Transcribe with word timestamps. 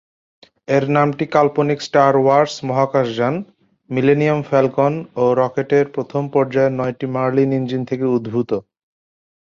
এর 0.67 0.85
নামটি 0.89 1.25
কাল্পনিক 1.35 1.79
স্টার 1.81 2.13
ওয়ার্স 2.17 2.53
মহাকাশযান, 2.69 3.35
মিলেনিয়াম 3.89 4.39
ফ্যালকন 4.49 4.93
ও 5.15 5.23
রকেটের 5.41 5.85
প্রথম 5.95 6.23
পর্যায়ের 6.33 6.77
নয়টি 6.79 7.07
মার্লিন 7.15 7.49
ইঞ্জিন 7.59 7.81
থেকে 7.89 8.05
উদ্ভূত। 8.17 8.51